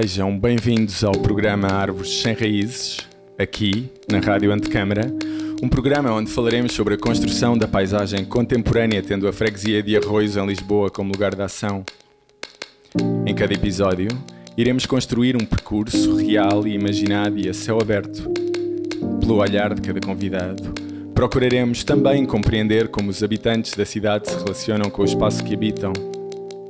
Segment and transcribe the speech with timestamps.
[0.00, 3.06] Sejam bem-vindos ao programa Árvores Sem Raízes,
[3.38, 5.14] aqui na Rádio Antecâmara,
[5.62, 10.38] um programa onde falaremos sobre a construção da paisagem contemporânea, tendo a freguesia de Arroios
[10.38, 11.84] em Lisboa como lugar de ação.
[13.26, 14.08] Em cada episódio,
[14.56, 18.22] iremos construir um percurso real e imaginado e a céu aberto.
[19.20, 20.62] Pelo olhar de cada convidado,
[21.14, 25.92] procuraremos também compreender como os habitantes da cidade se relacionam com o espaço que habitam,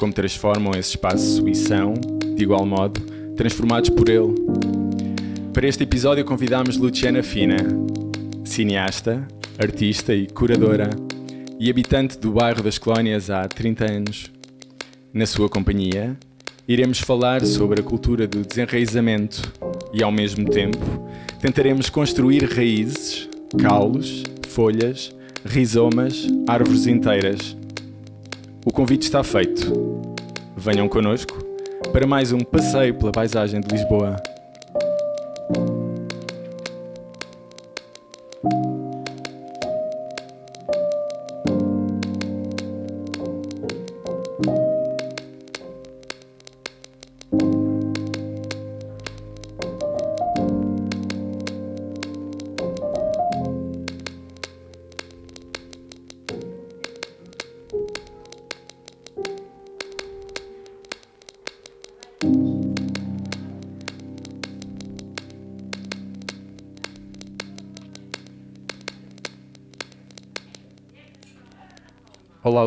[0.01, 1.95] como transformam esse espaço e são,
[2.35, 3.10] de igual modo,
[3.41, 4.35] transformados por ele.
[5.55, 7.57] Para este episódio convidamos Luciana Fina,
[8.45, 9.27] cineasta,
[9.59, 10.91] artista e curadora,
[11.59, 14.31] e habitante do bairro das Colónias há 30 anos.
[15.11, 16.19] Na sua companhia,
[16.69, 19.51] iremos falar sobre a cultura do desenraizamento
[19.95, 21.09] e, ao mesmo tempo,
[21.41, 23.27] tentaremos construir raízes,
[23.59, 25.17] caules, folhas,
[25.47, 27.57] rizomas, árvores inteiras.
[28.67, 29.73] O convite está feito.
[30.59, 31.50] Venham connosco
[31.93, 34.17] para mais um passeio pela paisagem de Lisboa.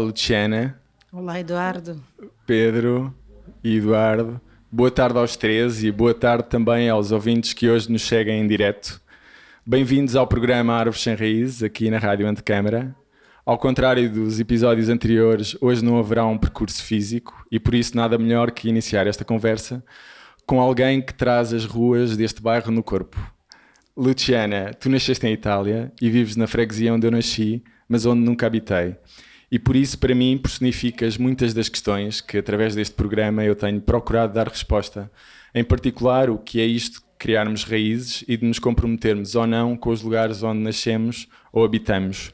[0.04, 0.80] Luciana.
[1.12, 2.04] Olá, Eduardo.
[2.46, 3.14] Pedro
[3.64, 4.40] e Eduardo.
[4.72, 8.48] Boa tarde aos três e boa tarde também aos ouvintes que hoje nos seguem em
[8.48, 9.02] direto.
[9.66, 12.96] Bem-vindos ao programa Árvores Sem Raízes, aqui na Rádio Antecâmara.
[13.46, 18.18] Ao contrário dos episódios anteriores, hoje não haverá um percurso físico e por isso nada
[18.18, 19.84] melhor que iniciar esta conversa
[20.46, 23.18] com alguém que traz as ruas deste bairro no corpo.
[23.96, 28.48] Luciana, tu nasceste em Itália e vives na freguesia onde eu nasci, mas onde nunca
[28.48, 28.96] habitei.
[29.54, 33.80] E por isso, para mim, personificas muitas das questões que, através deste programa, eu tenho
[33.80, 35.12] procurado dar resposta.
[35.54, 39.78] Em particular, o que é isto de criarmos raízes e de nos comprometermos ou não
[39.78, 42.34] com os lugares onde nascemos ou habitamos.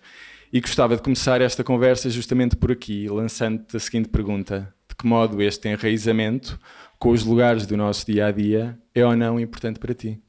[0.53, 5.05] E gostava de começar esta conversa justamente por aqui, lançando-te a seguinte pergunta: De que
[5.05, 6.57] modo este enraizamento
[6.97, 10.23] com os lugares do nosso dia a dia é ou não importante para ti?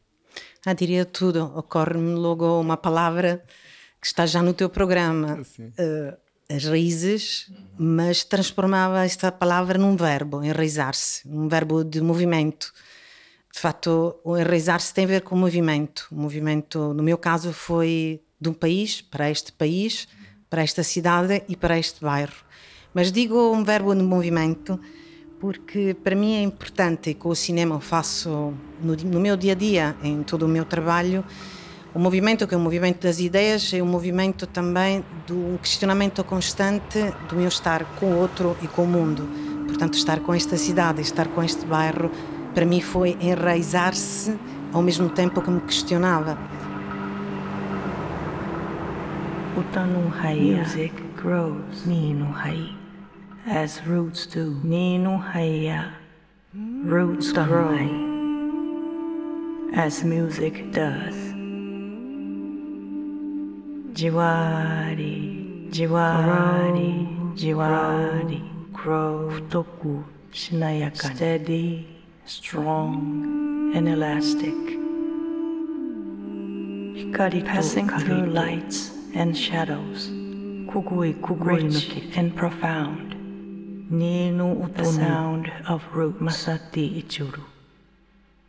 [0.66, 1.52] Ah, diria tudo.
[1.54, 3.44] Ocorre-me logo uma palavra
[4.00, 5.40] que está já no teu programa.
[5.56, 12.72] Uh, as raízes, mas transformava esta palavra num verbo, enraizar-se, um verbo de movimento.
[13.52, 16.06] De facto, o enraizar-se tem a ver com o movimento.
[16.10, 20.08] O movimento, no meu caso, foi de um país para este país,
[20.48, 22.44] para esta cidade e para este bairro.
[22.92, 24.80] Mas digo um verbo de movimento
[25.40, 29.52] porque para mim é importante e com o cinema eu faço no, no meu dia
[29.52, 31.24] a dia, em todo o meu trabalho,
[31.92, 36.22] o movimento, que é o movimento das ideias, é um movimento também de um questionamento
[36.22, 39.28] constante do meu estar com o outro e com o mundo.
[39.66, 42.10] Portanto, estar com esta cidade, estar com este bairro,
[42.54, 44.38] para mim foi enraizar-se
[44.72, 46.38] ao mesmo tempo que me questionava.
[49.56, 51.84] Uta no hai music grows.
[51.86, 52.72] Ni no hai.
[53.46, 54.60] As roots do.
[54.62, 55.68] Ni no hai
[56.86, 57.74] roots grow.
[59.74, 61.39] As music does
[63.92, 68.42] じわりじわりじわり
[68.72, 71.84] grow 太くしなやかに steady
[72.26, 74.54] strong and elastic
[77.12, 80.08] 光と passing through lights and shadows.
[80.70, 83.16] くぐいくぐり抜け and profound.
[83.90, 86.46] にの音の the sound of roots.
[86.72, 87.49] Ichuru.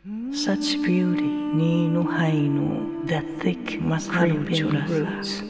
[0.03, 1.21] Such beauty,
[1.53, 5.43] ni no hainu, that thick must roots.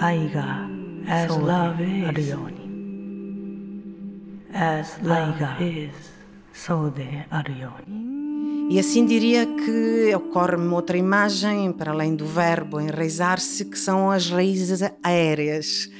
[0.00, 0.70] Aiga,
[1.08, 2.32] as love is,
[4.54, 5.90] as love is,
[6.52, 8.70] so de arioni.
[8.70, 14.30] E assim diria que ocorre-me outra imagem, para além do verbo enraizar-se, que são as
[14.30, 15.90] raízes aéreas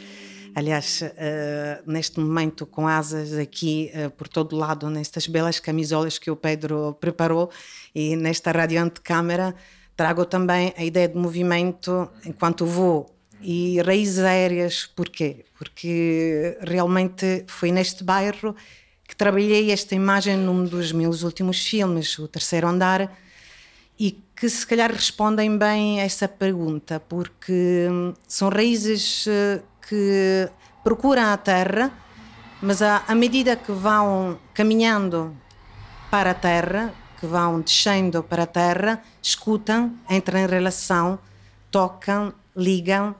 [0.55, 6.31] Aliás, uh, neste momento, com asas aqui uh, por todo lado, nestas belas camisolas que
[6.31, 7.51] o Pedro preparou
[7.95, 9.55] e nesta radiante câmara,
[9.97, 13.15] trago também a ideia de movimento enquanto vou.
[13.41, 15.45] E raízes aéreas, porquê?
[15.59, 18.55] Porque realmente foi neste bairro
[19.09, 23.15] que trabalhei esta imagem num dos meus últimos filmes, O Terceiro Andar,
[23.99, 29.61] e que se calhar respondem bem a essa pergunta, porque hum, são raízes eh,
[29.93, 30.49] que
[30.83, 31.93] procuram a terra
[32.63, 35.37] mas à, à medida que vão caminhando
[36.09, 41.19] para a terra, que vão descendo para a terra, escutam, entram em relação,
[41.73, 43.17] tocam, ligam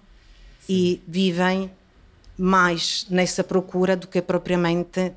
[0.69, 1.73] e vivem
[2.39, 5.13] mais nessa procura do que propriamente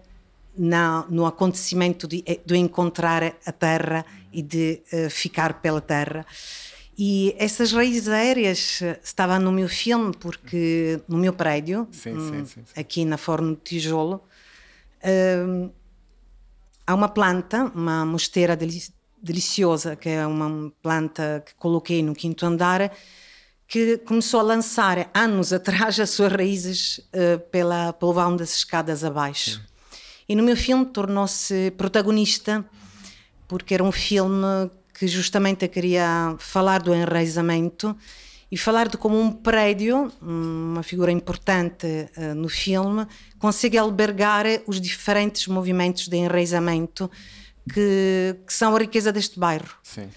[0.58, 4.04] na, no acontecimento de, de encontrar a terra
[4.34, 6.26] e de uh, ficar pela terra.
[6.98, 12.64] E essas raízes aéreas estavam no meu filme, porque no meu prédio, sim, sim, sim,
[12.76, 14.24] aqui na Forno do Tijolo,
[15.04, 15.72] uh,
[16.88, 18.58] há uma planta, uma mosteira
[19.22, 22.90] deliciosa, que é uma planta que coloquei no quinto andar,
[23.68, 29.04] que começou a lançar anos atrás as suas raízes uh, pela, pelo vão das escadas
[29.04, 29.62] abaixo.
[30.30, 32.66] E no meu filme tornou-se protagonista,
[33.50, 37.96] porque era um filme que justamente queria falar do enraizamento
[38.52, 43.06] e falar de como um prédio, uma figura importante uh, no filme,
[43.38, 47.12] consegue albergar os diferentes movimentos de enraizamento
[47.72, 49.76] que, que são a riqueza deste bairro.
[49.84, 50.10] Sim.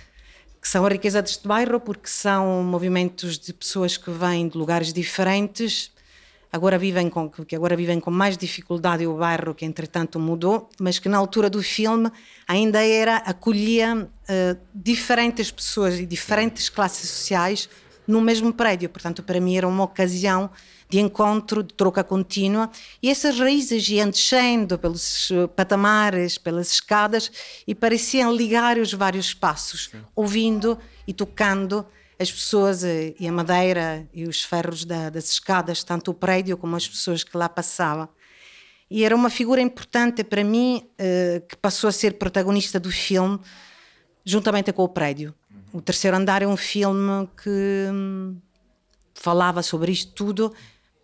[0.61, 4.93] Que são a riqueza deste bairro porque são movimentos de pessoas que vêm de lugares
[4.93, 5.91] diferentes,
[6.53, 10.99] agora vivem com que agora vivem com mais dificuldade o bairro que entretanto mudou, mas
[10.99, 12.11] que na altura do filme
[12.47, 17.69] ainda era acolhia uh, diferentes pessoas e diferentes classes sociais
[18.07, 18.89] no mesmo prédio.
[18.89, 20.51] Portanto, para mim era uma ocasião
[20.89, 22.71] de encontro, de troca contínua,
[23.03, 27.31] e essas raízes iam descendo pelos eh, patamares, pelas escadas,
[27.67, 31.85] e pareciam ligar os vários espaços, ouvindo e tocando
[32.19, 36.57] as pessoas eh, e a madeira e os ferros da, das escadas, tanto o prédio
[36.57, 38.09] como as pessoas que lá passavam.
[38.91, 43.39] E era uma figura importante para mim, eh, que passou a ser protagonista do filme,
[44.25, 45.35] juntamente com o prédio.
[45.73, 48.37] O Terceiro Andar é um filme que hum,
[49.15, 50.53] falava sobre isto tudo,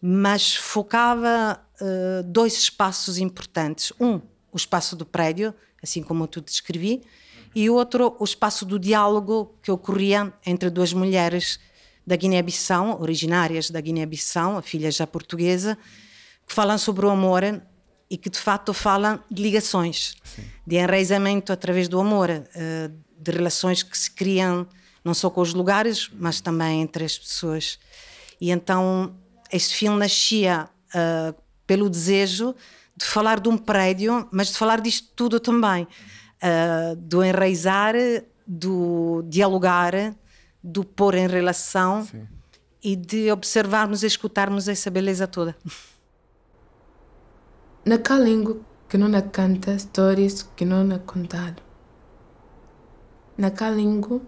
[0.00, 3.92] mas focava uh, dois espaços importantes.
[3.98, 4.20] Um,
[4.52, 7.02] o espaço do prédio, assim como eu te descrevi,
[7.54, 11.60] e outro, o espaço do diálogo que ocorria entre duas mulheres
[12.06, 15.78] da Guiné-Bissau, originárias da Guiné-Bissau, a filha já portuguesa,
[16.46, 17.42] que falam sobre o amor
[18.10, 20.44] e que de fato falam de ligações, Sim.
[20.66, 24.66] de enraizamento através do amor, uh, de relações que se criam
[25.04, 27.78] não só com os lugares, mas também entre as pessoas.
[28.40, 29.14] E então
[29.52, 31.34] este filme nascia uh,
[31.66, 32.54] pelo desejo
[32.96, 35.86] de falar de um prédio, mas de falar disto tudo também,
[36.44, 37.94] uh, do enraizar,
[38.46, 40.14] do dialogar,
[40.62, 42.26] do pôr em relação Sim.
[42.82, 45.56] e de observarmos e escutarmos essa beleza toda.
[47.84, 51.62] Naquela língua que não canta histórias que não é contado
[53.36, 54.20] naquela língua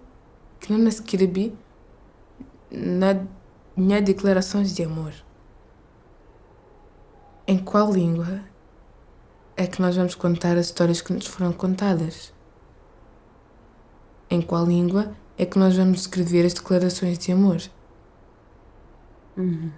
[0.60, 1.54] que não escrevi
[2.70, 3.24] na
[3.76, 5.12] minha declarações de amor.
[7.46, 8.40] Em qual língua
[9.56, 12.32] é que nós vamos contar as histórias que nos foram contadas?
[14.28, 17.58] Em qual língua é que nós vamos escrever as declarações de amor?
[19.36, 19.70] Uhum.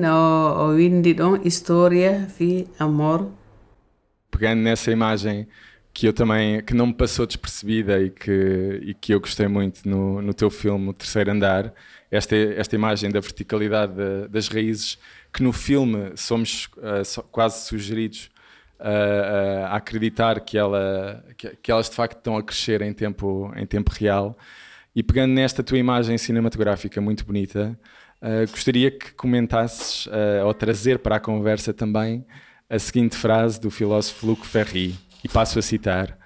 [0.00, 3.30] Na oindi don história fi amor.
[4.30, 5.46] Pegando nessa imagem
[5.92, 9.88] que eu também que não me passou despercebida e que, e que eu gostei muito
[9.88, 11.72] no, no teu filme O Terceiro Andar
[12.10, 14.98] esta, esta imagem da verticalidade de, das raízes
[15.32, 18.30] que no filme somos uh, quase sugeridos
[18.80, 23.52] uh, a acreditar que, ela, que, que, elas de facto estão a crescer em tempo,
[23.56, 24.36] em tempo real.
[24.94, 27.78] E pegando nesta tua imagem cinematográfica muito bonita
[28.22, 30.08] uh, gostaria que comentasses
[30.44, 32.24] ou trazer para a conversa também
[32.68, 36.16] a seguinte frase do filósofo Luc Ferry e passo a citar: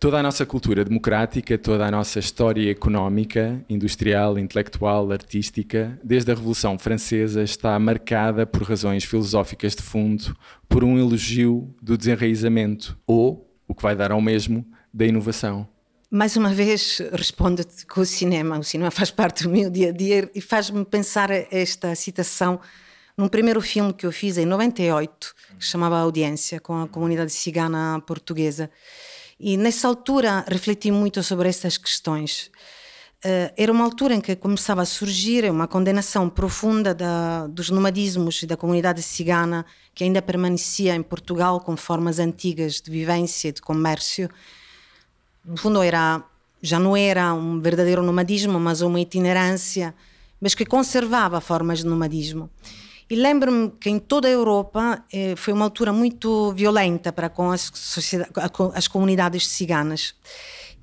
[0.00, 6.34] Toda a nossa cultura democrática, toda a nossa história económica, industrial, intelectual, artística, desde a
[6.34, 10.34] Revolução Francesa, está marcada por razões filosóficas de fundo,
[10.66, 15.68] por um elogio do desenraizamento ou, o que vai dar ao mesmo, da inovação.
[16.10, 18.58] Mais uma vez, respondo-te com o cinema.
[18.58, 22.58] O cinema faz parte do meu dia a dia e faz-me pensar esta citação
[23.18, 28.02] num primeiro filme que eu fiz em 98, que chamava Audiência, com a comunidade cigana
[28.06, 28.70] portuguesa.
[29.42, 32.50] E nessa altura refleti muito sobre essas questões.
[33.24, 38.42] Uh, era uma altura em que começava a surgir uma condenação profunda da, dos nomadismos
[38.42, 43.52] e da comunidade cigana que ainda permanecia em Portugal com formas antigas de vivência e
[43.52, 44.28] de comércio.
[45.42, 46.22] No fundo, era,
[46.60, 49.94] já não era um verdadeiro nomadismo, mas uma itinerância,
[50.38, 52.50] mas que conservava formas de nomadismo.
[53.10, 57.50] E lembro-me que em toda a Europa eh, foi uma altura muito violenta para com
[57.50, 57.72] as,
[58.72, 60.14] as comunidades ciganas.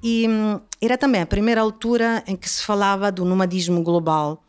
[0.03, 4.43] E hum, era também a primeira altura em que se falava do nomadismo global.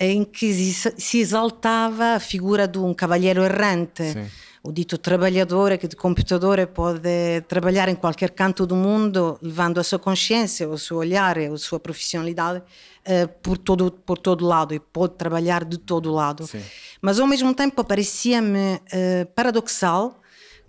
[0.00, 4.02] em que se exaltava a figura de um cavalheiro errante.
[4.02, 4.26] Sim.
[4.64, 9.82] O dito trabalhador que de computador pode trabalhar em qualquer canto do mundo, levando a
[9.82, 12.62] sua consciência, o seu olhar, a sua profissionalidade
[13.04, 16.46] eh, por todo por todo lado e pode trabalhar de todo lado.
[16.46, 16.62] Sim.
[17.00, 20.20] Mas ao mesmo tempo parecia-me eh, paradoxal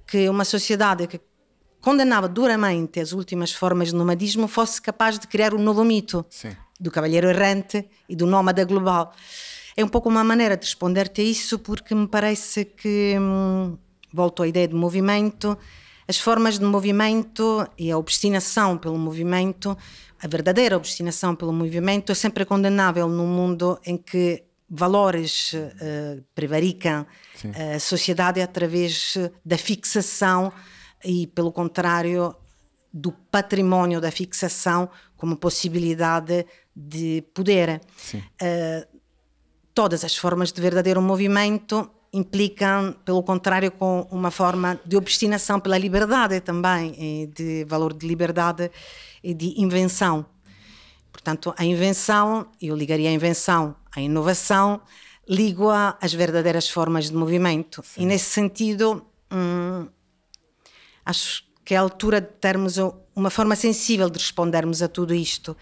[0.07, 1.21] que uma sociedade que
[1.79, 6.55] condenava duramente as últimas formas de nomadismo fosse capaz de criar um novo mito Sim.
[6.79, 9.13] do cavalheiro errante e do nómada global.
[9.75, 13.75] É um pouco uma maneira de responder-te a isso, porque me parece que, hum,
[14.13, 15.57] volto à ideia de movimento,
[16.07, 19.77] as formas de movimento e a obstinação pelo movimento,
[20.21, 27.05] a verdadeira obstinação pelo movimento, é sempre condenável num mundo em que valores eh, prevaricam
[27.75, 30.51] a sociedade através da fixação
[31.03, 32.35] e, pelo contrário,
[32.91, 37.81] do património da fixação como possibilidade de poder.
[38.41, 38.87] Eh,
[39.73, 45.77] todas as formas de verdadeiro movimento implicam, pelo contrário, com uma forma de obstinação pela
[45.77, 48.69] liberdade também, de valor de liberdade
[49.23, 50.25] e de invenção.
[51.11, 54.81] Portanto, a invenção, eu ligaria a invenção à inovação,
[55.27, 57.83] ligo-a às verdadeiras formas de movimento.
[57.97, 59.87] E nesse sentido, hum,
[61.05, 62.77] acho que é a altura de termos
[63.15, 65.55] uma forma sensível de respondermos a tudo isto.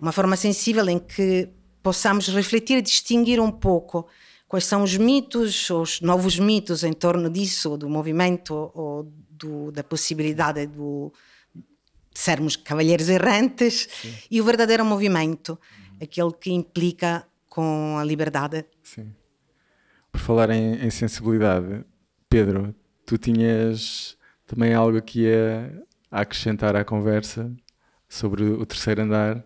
[0.00, 1.48] Uma forma sensível em que
[1.82, 4.06] possamos refletir e distinguir um pouco
[4.48, 9.82] quais são os mitos, os novos mitos em torno disso, do movimento ou do, da
[9.82, 11.12] possibilidade do,
[11.54, 13.88] de sermos cavalheiros errantes
[14.30, 15.58] e o verdadeiro movimento,
[16.00, 18.64] aquele que implica com a liberdade.
[18.82, 19.12] Sim.
[20.12, 21.84] Por falar em, em sensibilidade,
[22.28, 22.74] Pedro,
[23.04, 27.52] tu tinhas também algo aqui a, a acrescentar à conversa
[28.08, 29.42] sobre o terceiro andar.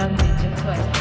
[0.00, 0.99] language of.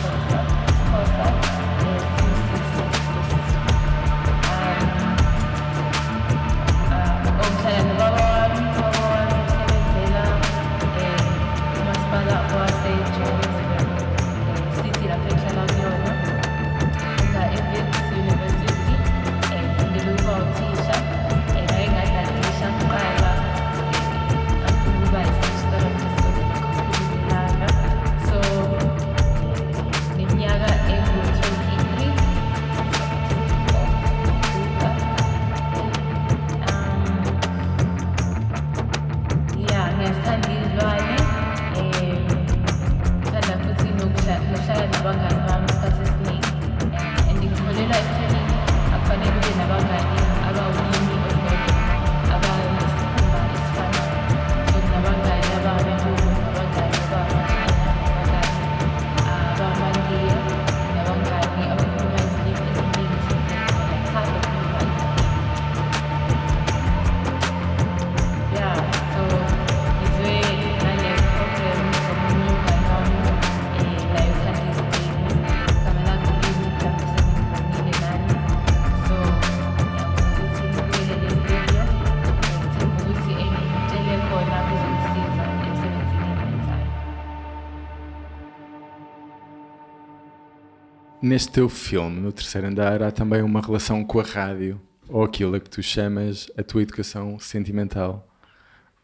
[91.21, 95.53] Neste teu filme, no terceiro andar, há também uma relação com a rádio, ou aquilo
[95.53, 98.25] a que tu chamas a tua educação sentimental.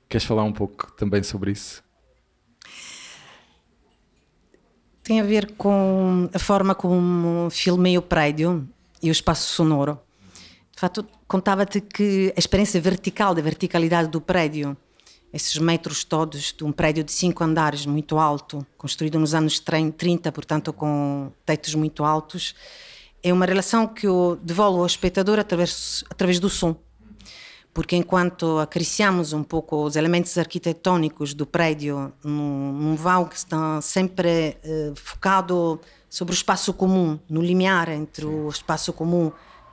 [0.07, 1.83] Queres falar um pouco também sobre isso?
[5.03, 8.65] Tem a ver com a forma como filmei o prédio
[9.03, 9.99] e o espaço sonoro.
[10.73, 14.77] De fato, contava-te que a experiência vertical, da verticalidade do prédio,
[15.35, 20.31] esses metros todos de um prédio de cinco andares muito alto, construído nos anos 30,
[20.31, 22.55] portanto com tetos muito altos,
[23.21, 26.73] é uma relação que eu devolvo ao espectador através, através do som.
[27.73, 33.81] Porque enquanto acariciamos um pouco os elementos arquitetônicos do prédio num, num vão que está
[33.81, 39.29] sempre eh, focado sobre o espaço comum, no limiar entre o espaço comum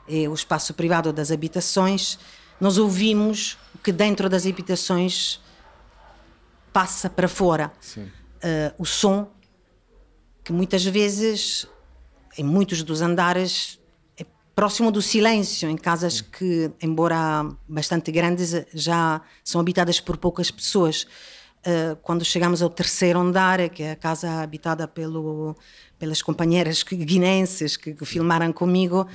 [0.09, 2.19] e o espaço privado das habitações,
[2.61, 5.41] nós ouvimos o que dentro das habitações
[6.73, 7.73] passa para fora.
[7.97, 9.31] Uh, o som,
[10.43, 11.67] que muitas vezes,
[12.37, 13.79] em muitos dos andares,
[14.55, 21.07] próximo do silêncio, em casas que, embora bastante grandes, já são habitadas por poucas pessoas.
[21.65, 25.57] Uh, quando chegamos ao terceiro andar, que é a casa habitada pelo,
[25.99, 29.07] pelas companheiras guinenses que, que filmaram comigo,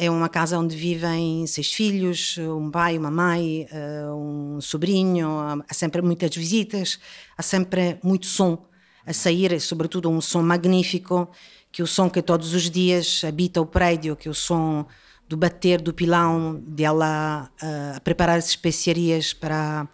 [0.00, 5.28] é uma casa onde vivem seis filhos, um pai, uma mãe, uh, um sobrinho,
[5.68, 6.98] há sempre muitas visitas,
[7.36, 8.66] há sempre muito som
[9.04, 11.28] a sair, sobretudo um som magnífico
[11.70, 14.86] que o som que todos os dias habita o prédio, que o som
[15.28, 19.86] do bater do pilão, dela uh, a preparar as especiarias para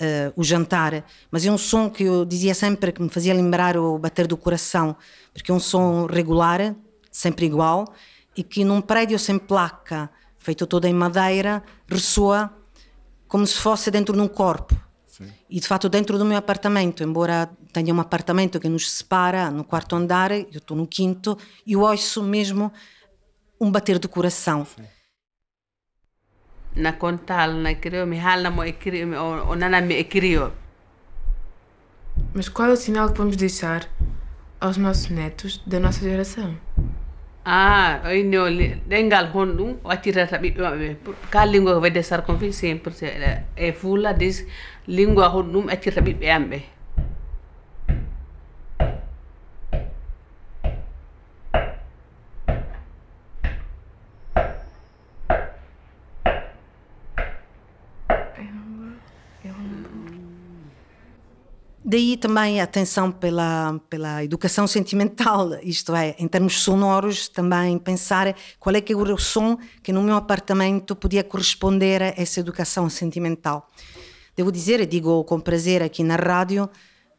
[0.00, 3.76] uh, o jantar, mas é um som que eu dizia sempre que me fazia lembrar
[3.76, 4.94] o bater do coração,
[5.32, 6.76] porque é um som regular,
[7.10, 7.92] sempre igual,
[8.38, 12.54] e que num prédio sem placa, feito todo em madeira, ressoa
[13.26, 14.76] como se fosse dentro de um corpo.
[15.50, 19.64] E de fato, dentro do meu apartamento, embora tenha um apartamento que nos separa no
[19.64, 22.72] quarto andar, eu estou no quinto, e eu ouço mesmo
[23.60, 24.64] um bater do coração.
[26.76, 29.08] Na contal, na criou, me hala mo ekrio,
[29.50, 30.52] o nana me ekrio.
[32.32, 33.90] Mas qual é o sinal que vamos deixar
[34.60, 36.56] aos nossos netos da nossa geração?
[37.48, 38.44] ah oh, ayno
[38.90, 42.92] ɗengal hon ɗum wattirata ɓiɓɓe eh, maɓɓe ɓe ka lingo wedde sarcomfil c'est un pour
[43.02, 43.08] e
[43.56, 44.44] eh, fula lah dis
[44.86, 46.58] lingo hon ɗum accirta ɓiɓɓe am ɓe
[61.90, 68.36] Daí também a atenção pela, pela educação sentimental, isto é, em termos sonoros, também pensar
[68.60, 72.90] qual é que é o som que no meu apartamento podia corresponder a essa educação
[72.90, 73.70] sentimental.
[74.36, 76.68] Devo dizer, e digo com prazer aqui na rádio,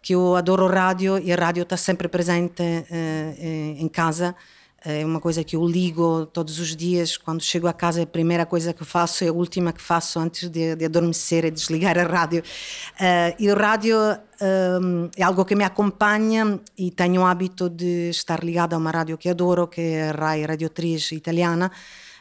[0.04, 4.36] que eu adoro rádio e a rádio está sempre presente uh, em casa
[4.84, 7.18] é uma coisa que eu ligo todos os dias.
[7.18, 10.50] Quando chego a casa, a primeira coisa que faço é a última que faço antes
[10.50, 12.42] de, de adormecer é desligar a rádio.
[12.42, 18.10] Uh, e o rádio uh, é algo que me acompanha e tenho o hábito de
[18.10, 21.72] estar ligado a uma rádio que adoro, que é a RAI Radio 3 italiana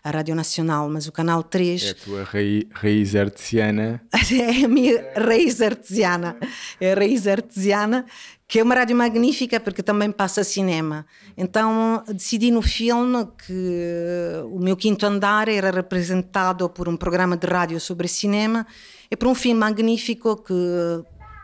[0.03, 1.83] a Rádio Nacional, mas o Canal 3.
[1.83, 4.01] É a tua raiz, raiz artesiana.
[4.33, 6.37] é a minha raiz artesiana.
[6.81, 8.07] É a raiz artesiana
[8.49, 11.05] que é uma rádio magnífica porque também passa cinema.
[11.37, 17.47] Então decidi no filme que o meu quinto andar era representado por um programa de
[17.47, 18.67] rádio sobre cinema
[19.11, 20.55] e por um filme magnífico que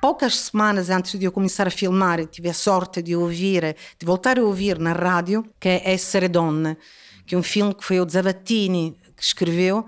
[0.01, 4.39] poucas semanas antes de eu começar a filmar tive a sorte de ouvir, de voltar
[4.39, 6.75] a ouvir na rádio, que é Essere Donne,
[7.27, 9.87] que é um filme que foi o Zavattini que escreveu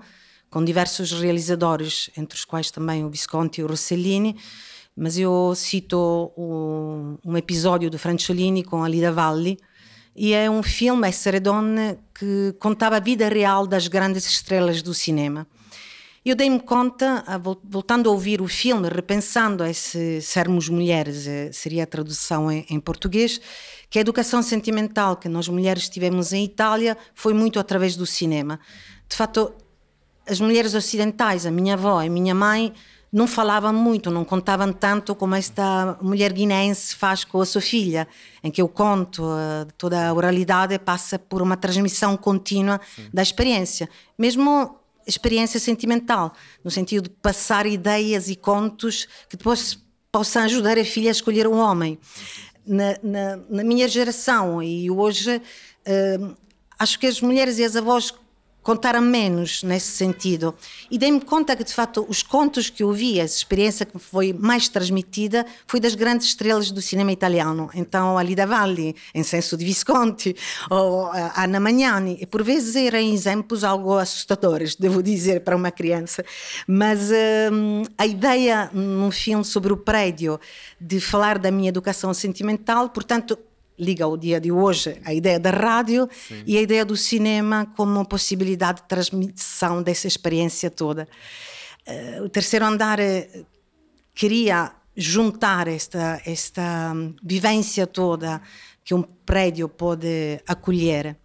[0.51, 4.37] com diversos realizadores, entre os quais também o Visconti e o Rossellini
[4.97, 9.59] mas eu cito um, um episódio do Francolini com a Lida Valli,
[10.15, 14.91] e é um filme, Essere Donne, que contava a vida real das grandes estrelas do
[14.91, 15.45] cinema.
[16.25, 17.23] Eu dei-me conta,
[17.63, 22.79] voltando a ouvir o filme, repensando esse sermos mulheres, eh, seria a tradução em, em,
[22.79, 23.39] português,
[23.89, 28.59] que a educação sentimental que nós mulheres tivemos em Itália foi muito através do cinema.
[29.07, 29.53] De fato,
[30.27, 32.73] as mulheres ocidentais, a minha avó e a minha mãe,
[33.11, 38.07] não falavam muito, não contavam tanto como esta mulher guinense faz com a sua filha,
[38.43, 43.09] em que eu conto, uh, toda a oralidade passa por uma transmissão contínua Sim.
[43.13, 49.79] da experiência, mesmo experiência sentimental, no sentido de passar ideias e contos que depois
[50.11, 51.97] possam ajudar a filha a escolher um homem.
[52.65, 56.35] Na, na, na minha geração e hoje, uh,
[56.77, 58.13] acho que as mulheres e as avós
[58.67, 60.53] contar menos nesse sentido.
[60.91, 64.33] E dei-me conta que, de facto, os contos que eu vi, essa experiência que foi
[64.33, 67.69] mais transmitida, foi das grandes estrelas do cinema italiano.
[67.73, 70.35] Então, a Lida Valli, em Senso de Visconti,
[70.69, 76.25] ou Anna Magnani, e por vezes eram exemplos algo assustadores, devo dizer, para uma criança.
[76.67, 77.09] Mas
[77.49, 80.37] hum, a ideia num filme sobre o prédio
[80.77, 83.39] de falar da minha educação sentimental, portanto,
[83.77, 86.43] liga ao dia de hoje a ideia da rádio Sim.
[86.45, 91.07] e a ideia do cinema como possibilidade de transmissão dessa experiência toda.
[91.87, 93.45] Uh, o terceiro andar uh,
[94.13, 98.41] queria juntar esta, esta vivência toda
[98.83, 101.15] que um prédio pode acolher.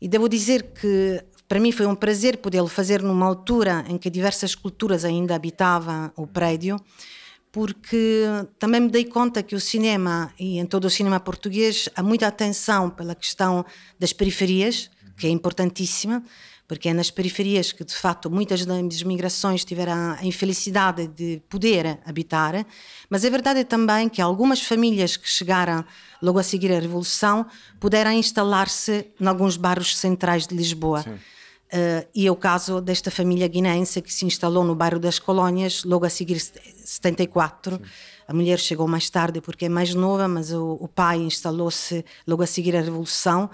[0.00, 4.10] E devo dizer que para mim foi um prazer podê-lo fazer numa altura em que
[4.10, 6.76] diversas culturas ainda habitavam o prédio
[7.54, 8.24] porque
[8.58, 12.26] também me dei conta que o cinema, e em todo o cinema português, há muita
[12.26, 13.64] atenção pela questão
[13.96, 16.20] das periferias, que é importantíssima,
[16.66, 22.00] porque é nas periferias que, de fato, muitas das migrações tiveram a infelicidade de poder
[22.04, 22.66] habitar,
[23.08, 25.84] mas é verdade também que algumas famílias que chegaram
[26.20, 27.46] logo a seguir a Revolução
[27.78, 31.02] puderam instalar-se em alguns bairros centrais de Lisboa.
[31.02, 31.33] Sim
[31.74, 35.82] Uh, e é o caso desta família guineense que se instalou no bairro das Colónias,
[35.82, 37.76] logo a seguir 74.
[37.76, 37.82] Sim.
[38.28, 42.44] A mulher chegou mais tarde porque é mais nova, mas o, o pai instalou-se logo
[42.44, 43.50] a seguir a Revolução.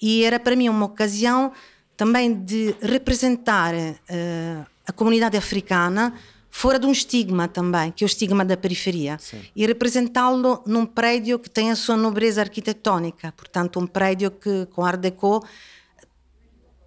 [0.00, 1.50] E era para mim uma ocasião
[1.96, 6.12] também de representar uh, a comunidade africana
[6.50, 9.40] fora de um estigma também, que é o estigma da periferia, Sim.
[9.56, 14.84] e representá-lo num prédio que tem a sua nobreza arquitetónica, portanto um prédio que com
[14.84, 15.42] Art Deco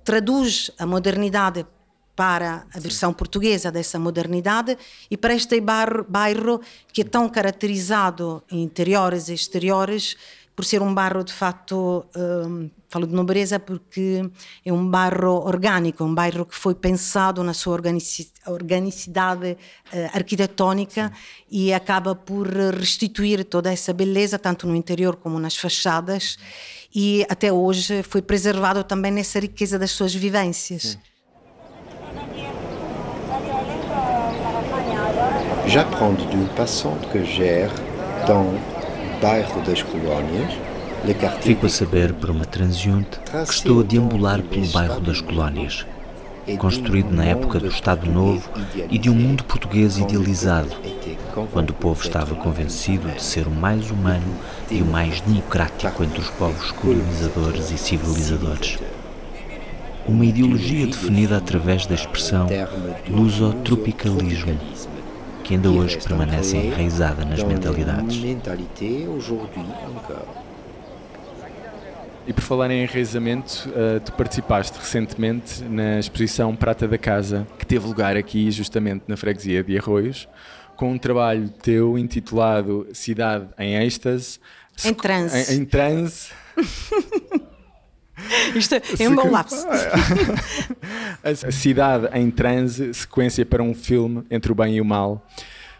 [0.05, 1.65] traduz a modernidade
[2.15, 3.17] para a versão Sim.
[3.17, 4.77] portuguesa dessa modernidade
[5.11, 6.61] e para este bairro, bairro
[6.93, 10.15] que é tão caracterizado em interiores e exteriores
[10.55, 14.23] por ser um bairro de facto, um, falo de nobreza porque
[14.65, 17.75] é um bairro orgânico, um bairro que foi pensado na sua
[18.47, 19.57] organicidade
[19.93, 21.13] uh, arquitetónica Sim.
[21.51, 26.37] e acaba por restituir toda essa beleza, tanto no interior como nas fachadas
[26.95, 30.83] e até hoje foi preservado também nessa riqueza das suas vivências.
[30.83, 30.99] Sim.
[35.67, 37.73] J'apprends d'une passante que gère
[38.27, 38.45] dans
[39.21, 40.53] bairro das Colónias
[41.41, 45.85] Fico a saber por uma transeunte que estou a deambular pelo bairro das Colónias,
[46.57, 48.49] construído na época do Estado Novo
[48.89, 50.71] e de um mundo português idealizado,
[51.51, 54.25] quando o povo estava convencido de ser o mais humano
[54.71, 58.79] e o mais democrático entre os povos colonizadores e civilizadores.
[60.07, 62.47] Uma ideologia definida através da expressão
[63.07, 64.57] luso-tropicalismo,
[65.45, 68.17] que ainda hoje permanece enraizada nas mentalidades.
[72.27, 77.65] E por falar em enraizamento, uh, tu participaste recentemente na exposição Prata da Casa, que
[77.65, 80.27] teve lugar aqui justamente na freguesia de Arroios,
[80.75, 84.39] com um trabalho teu intitulado Cidade em Êxtase.
[84.83, 85.53] Em transe.
[85.53, 86.29] Em, em transe.
[88.55, 89.65] Isto é um bom lapso.
[91.23, 95.25] A cidade em transe, sequência para um filme entre o bem e o mal.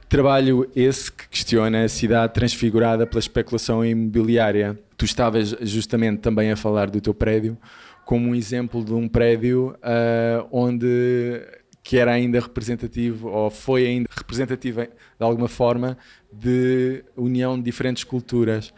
[0.09, 4.77] Trabalho esse que questiona a cidade transfigurada pela especulação imobiliária.
[4.95, 7.57] Tu estavas justamente também a falar do teu prédio
[8.05, 11.41] como um exemplo de um prédio uh, onde
[11.83, 15.97] que era ainda representativo, ou foi ainda representativo de alguma forma,
[16.31, 18.73] de união de diferentes culturas.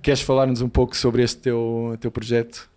[0.00, 2.70] Queres falar-nos um pouco sobre este teu, teu projeto?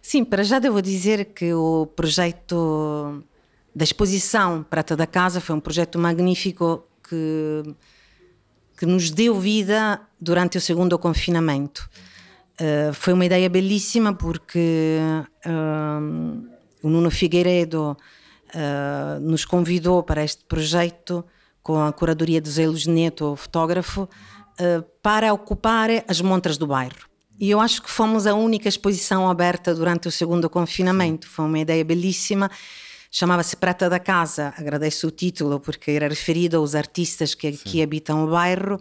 [0.00, 3.22] Sim, para já devo dizer que o projeto
[3.74, 7.74] da exposição Prata da Casa foi um projeto magnífico que,
[8.76, 11.88] que nos deu vida durante o segundo confinamento.
[12.60, 14.98] Uh, foi uma ideia belíssima porque
[15.46, 16.48] uh,
[16.82, 17.96] o Nuno Figueiredo
[18.54, 21.24] uh, nos convidou para este projeto
[21.62, 24.08] com a curadoria de Zelos Neto, o fotógrafo,
[25.00, 27.11] para ocupar as montras do bairro.
[27.38, 31.28] E eu acho que fomos a única exposição aberta durante o segundo confinamento.
[31.28, 32.50] Foi uma ideia belíssima.
[33.10, 34.54] Chamava-se Prata da Casa.
[34.56, 37.82] Agradeço o título porque era referido aos artistas que aqui Sim.
[37.82, 38.80] habitam o bairro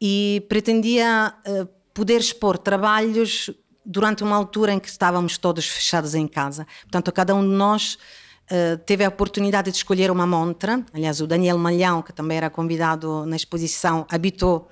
[0.00, 3.50] e pretendia uh, poder expor trabalhos
[3.84, 6.66] durante uma altura em que estávamos todos fechados em casa.
[6.82, 7.98] Portanto, cada um de nós
[8.50, 10.84] Uh, teve a oportunidade de escolher uma montra.
[10.92, 14.68] Aliás, o Daniel Malhão, que também era convidado na exposição, habitou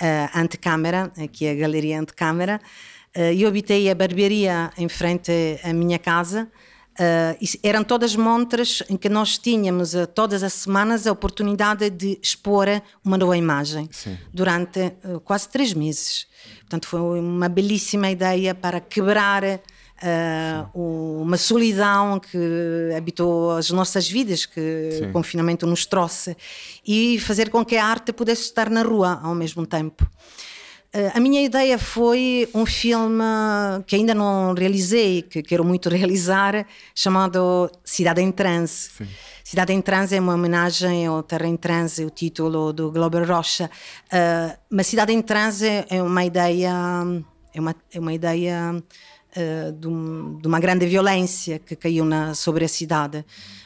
[0.00, 2.60] uh, Antecâmara, aqui a Galeria Antecâmara.
[3.16, 6.48] Uh, eu habitei a barbearia em frente à minha casa.
[6.94, 12.16] Uh, eram todas montras em que nós tínhamos uh, todas as semanas a oportunidade de
[12.22, 12.68] expor
[13.04, 14.16] uma nova imagem Sim.
[14.32, 16.28] durante uh, quase três meses.
[16.60, 19.42] Portanto, foi uma belíssima ideia para quebrar
[20.02, 25.06] uh, uma solidão que habitou as nossas vidas, que Sim.
[25.06, 26.36] o confinamento nos trouxe,
[26.86, 30.08] e fazer com que a arte pudesse estar na rua ao mesmo tempo.
[30.94, 33.24] Uh, a minha ideia foi um filme
[33.84, 38.90] que ainda não realizei, que quero muito realizar, chamado Cidade em Transe.
[38.96, 39.08] Sim.
[39.42, 43.68] Cidade em Transe é uma homenagem ao Terra em Transe, o título do Glauber Rocha.
[44.06, 46.72] Uh, mas Cidade em Transe é uma ideia,
[47.52, 48.82] é uma, é uma ideia
[49.36, 53.24] uh, de, um, de, uma grande violência que caiu na, sobre a cidade.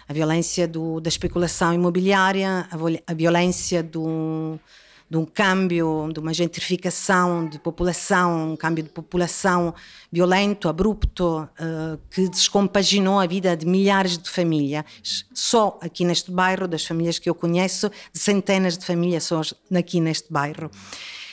[0.09, 7.49] A violência do, da especulação imobiliária, a, a violência de um câmbio, de uma gentrificação
[7.49, 9.75] de população, um câmbio de população
[10.11, 14.85] violento, abrupto, uh, que descompaginou a vida de milhares de famílias.
[15.33, 19.43] Só aqui neste bairro, das famílias que eu conheço, de centenas de famílias só
[19.75, 20.71] aqui neste bairro.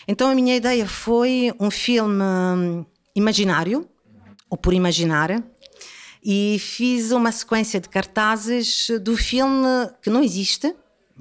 [0.07, 3.87] Então a minha ideia foi um filme imaginário,
[4.49, 5.43] ou por imaginar,
[6.23, 10.75] e fiz uma sequência de cartazes do filme que não existe,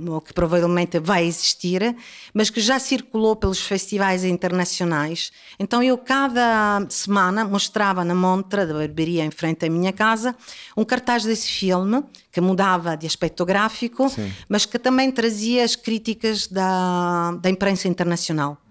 [0.08, 1.94] ou que provavelmente vai existir,
[2.32, 5.30] mas que já circulou pelos festivais internacionais.
[5.58, 10.34] Então eu cada semana mostrava na montra da barbearia em frente à minha casa
[10.76, 14.32] um cartaz desse filme que mudava de aspecto gráfico, Sim.
[14.48, 18.63] mas que também trazia as críticas da, da imprensa internacional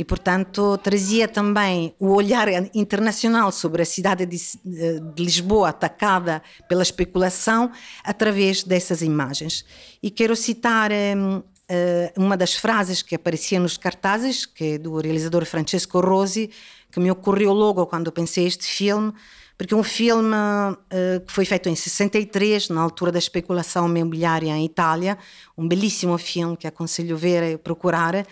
[0.00, 6.82] e, portanto, trazia também o olhar internacional sobre a cidade de, de, Lisboa atacada pela
[6.82, 7.70] especulação
[8.02, 9.62] através dessas imagens.
[10.02, 14.96] E quero citar um, eh, uma das frases que aparecia nos cartazes, que é do
[14.96, 16.48] realizador Francesco Rosi,
[16.90, 19.12] que me ocorreu logo quando pensei este filme,
[19.60, 24.56] porque é um filme uh, que foi feito em 63, na altura da especulação imobiliária
[24.56, 25.18] em Itália,
[25.54, 28.26] um belíssimo filme que aconselho ver e procurar,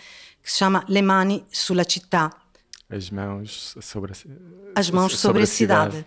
[0.49, 2.31] que se chama Le Mani sulla città.
[2.89, 4.15] As mãos sobre a,
[4.79, 5.97] As mãos sobre, sobre a cidade.
[5.97, 6.05] cidade.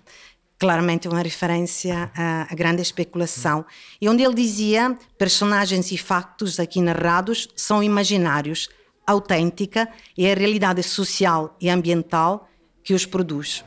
[0.58, 3.64] Claramente uma referência à, à grande especulação.
[4.00, 8.68] E onde ele dizia: personagens e factos aqui narrados são imaginários,
[9.06, 12.48] autêntica é a realidade social e ambiental
[12.82, 13.64] que os produz.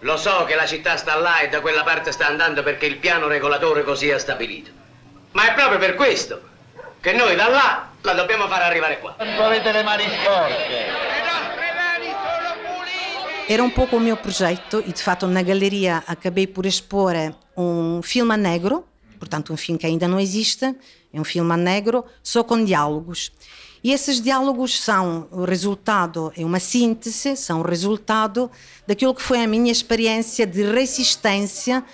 [0.00, 2.98] Lo so che la città sta là e da quella parte sta andando perché il
[2.98, 4.70] piano regolatore così ha stabilito.
[5.32, 6.53] Ma è proprio per questo
[7.04, 9.14] che noi da là la dobbiamo far arrivare qua.
[9.18, 11.02] Avete le mani sporche.
[13.46, 17.14] Era um pouco o meu projeto e, de fato, na galeria acabei por expor
[17.58, 18.86] um filme a negro,
[19.18, 20.64] portanto, um filme que ainda não existe,
[21.12, 23.30] é um filme a negro, só com diálogos.
[23.82, 28.50] E esses diálogos são o resultado, é uma síntese, são o resultado
[28.86, 31.84] daquilo que foi a minha experiência de resistência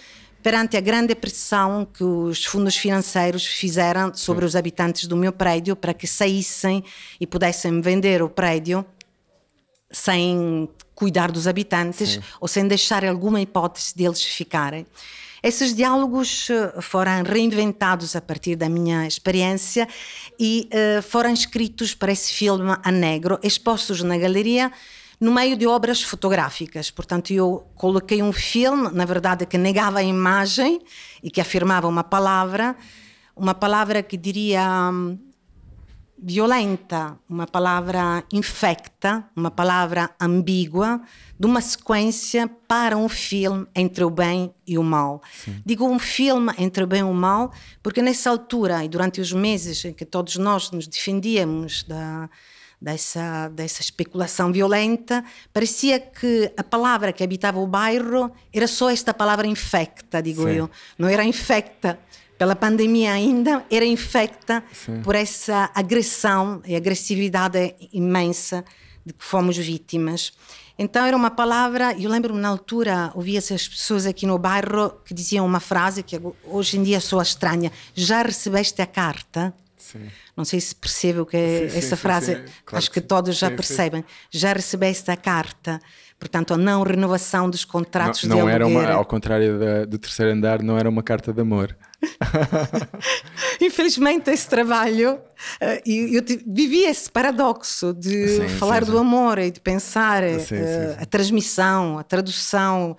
[0.42, 4.46] perante a grande pressão que os fundos financeiros fizeram sobre Sim.
[4.46, 6.82] os habitantes do meu prédio para que saíssem
[7.20, 8.84] e pudessem vender o prédio
[9.90, 12.22] sem cuidar dos habitantes Sim.
[12.40, 14.86] ou sem deixar alguma hipótese deles ficarem.
[15.42, 19.88] Esses diálogos eh, foram reinventados a partir da minha experiência
[20.38, 24.70] e uh, foram escritos para esse filme a negro, expostos na galeria
[25.20, 26.90] no meio de obras fotográficas.
[26.90, 30.80] Portanto, eu coloquei um filme, na verdade, que negava a imagem
[31.22, 32.74] e que afirmava uma palavra,
[33.36, 35.18] uma palavra que diria hum,
[36.22, 41.02] violenta, uma palavra infecta, uma palavra ambígua,
[41.38, 45.22] de uma sequência para um filme entre o bem e o mal.
[45.44, 45.62] Sim.
[45.64, 47.52] Digo um filme entre o bem e o mal
[47.82, 52.28] porque nessa altura e durante os meses em que todos nós nos defendíamos da
[52.80, 59.12] dessa, dessa especulação violenta, parecia que a palavra que habitava o bairro era só esta
[59.12, 60.50] palavra infecta, digo Sim.
[60.50, 60.70] eu.
[60.98, 61.98] Não era infecta
[62.38, 65.02] pela pandemia ainda, era infecta Sim.
[65.02, 68.64] por essa agressão e agressividade imensa
[69.04, 70.32] de que fomos vítimas.
[70.78, 75.12] Então era uma palavra, eu lembro-me na altura, ouvia-se as pessoas aqui no bairro que
[75.12, 79.52] diziam uma frase que hoje em dia soa estranha: Já recebeste a carta?
[79.92, 80.08] Sim.
[80.36, 83.36] Não sei se percebe o que é sim, essa sim, frase, claro acho que todos
[83.36, 84.04] já percebem.
[84.30, 85.80] Já recebeste a carta,
[86.18, 89.98] portanto, a não renovação dos contratos não, não de era uma, Ao contrário da, do
[89.98, 91.76] terceiro andar, não era uma carta de amor.
[93.60, 95.20] Infelizmente, esse trabalho,
[95.60, 101.98] eh, eu, vivi esse paradoxo de falar do amor e de pensar uh, a transmissão,
[101.98, 102.96] a tradução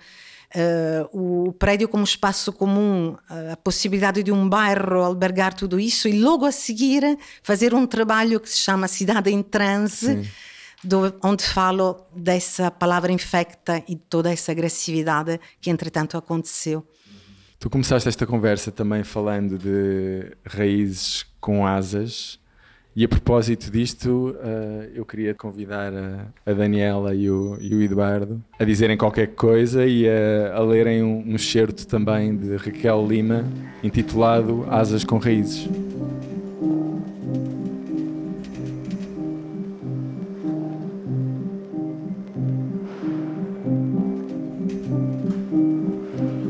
[0.54, 3.16] uh, o prédio como espaço comum,
[3.50, 8.40] a possibilidade de um bairro albergar tudo isso e logo a seguir fazer um trabalho
[8.40, 10.28] que se chama Cidade em Transe,
[10.82, 16.86] do, onde falo dessa palavra infecta e toda essa agressividade que entretanto aconteceu.
[17.58, 22.41] Tu começaste esta conversa também falando de raízes com asas
[22.94, 25.90] E a propósito disto, uh, eu queria convidar
[26.44, 31.86] a, Daniela e o, Eduardo a dizerem qualquer coisa e a, lerem um, um certo
[31.86, 33.46] também de Raquel Lima,
[33.82, 35.70] intitulado Asas com Raízes.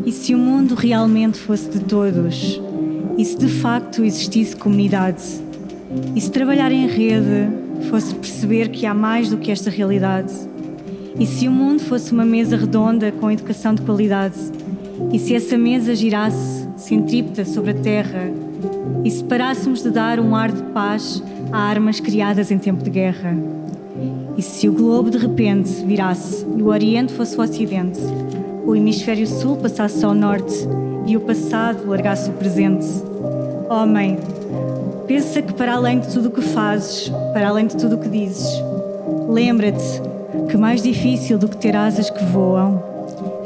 [0.05, 2.61] E se o mundo realmente fosse de todos?
[3.17, 5.52] E se de facto existisse comunidade?
[6.15, 7.51] E se trabalhar em rede
[7.91, 10.33] fosse perceber que há mais do que esta realidade?
[11.19, 14.39] E se o mundo fosse uma mesa redonda com educação de qualidade?
[15.13, 18.31] E se essa mesa girasse centrípeta sobre a terra?
[19.05, 22.91] E se parássemos de dar um ar de paz a armas criadas em tempo de
[22.91, 23.37] guerra?
[24.37, 28.01] E se o globo de repente virasse e o Oriente fosse o Ocidente?
[28.65, 30.55] O hemisfério sul passasse ao norte
[31.07, 32.87] e o passado largasse o presente?
[33.69, 34.17] Homem,
[35.13, 38.09] Pensa que para além de tudo o que fazes, para além de tudo o que
[38.09, 38.49] dizes,
[39.29, 40.01] lembra-te
[40.49, 42.83] que mais difícil do que ter asas que voam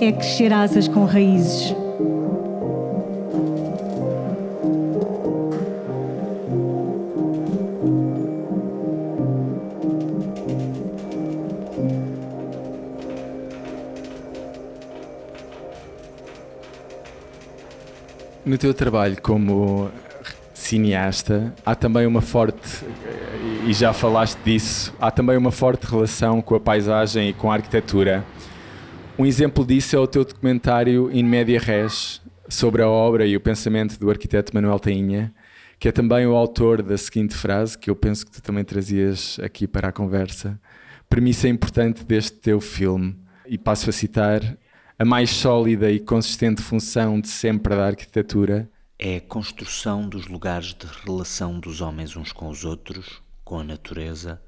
[0.00, 1.74] é crescer asas com raízes.
[18.44, 19.90] No teu trabalho como
[20.66, 22.84] cineasta, há também uma forte,
[23.66, 27.54] e já falaste disso, há também uma forte relação com a paisagem e com a
[27.54, 28.24] arquitetura.
[29.16, 33.40] Um exemplo disso é o teu documentário In Media Res, sobre a obra e o
[33.40, 35.32] pensamento do arquiteto Manuel Tainha,
[35.78, 39.38] que é também o autor da seguinte frase, que eu penso que tu também trazias
[39.40, 40.58] aqui para a conversa.
[41.08, 44.40] Premissa importante deste teu filme, e passo a citar:
[44.98, 50.74] a mais sólida e consistente função de sempre da arquitetura é a construção dos lugares
[50.74, 54.40] de relação dos homens uns com os outros, com a natureza,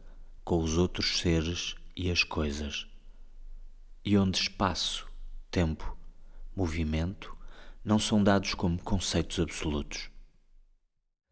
[0.45, 2.87] com os outros seres e as coisas,
[4.05, 5.07] e onde espaço,
[5.51, 5.97] tempo,
[6.57, 7.37] movimento
[7.85, 10.11] não são dados como conceitos absolutos.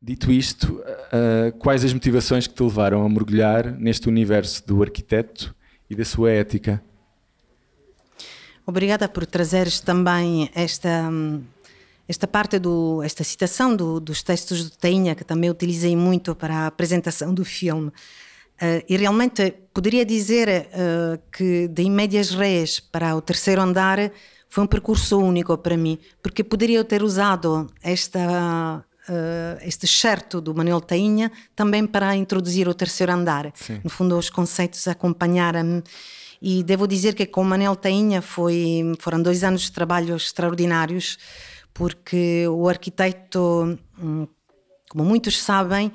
[0.01, 5.55] Dito isto, uh, quais as motivações que te levaram a mergulhar neste universo do arquiteto
[5.89, 6.83] e da sua ética?
[8.67, 11.11] Obrigada por trazeres também esta.
[12.09, 16.55] Esta parte do esta citação do, dos textos do Tainha que também utilizei muito para
[16.55, 23.17] a apresentação do filme uh, e realmente poderia dizer uh, que de Médias Reis para
[23.17, 24.13] o terceiro andar
[24.49, 30.55] foi um percurso único para mim porque poderia ter usado esta uh, este certo do
[30.55, 33.81] Manuel Tainha também para introduzir o terceiro andar Sim.
[33.83, 35.83] no fundo os conceitos acompanharam-me
[36.41, 41.19] e devo dizer que com o Manuel Tainha foi foram dois anos de trabalho extraordinários
[41.77, 44.27] porque o arquiteto, hum,
[44.89, 45.93] como muitos sabem,